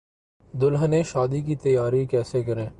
[0.53, 2.67] دلہنیں شادی کی تیاری کیسے کریں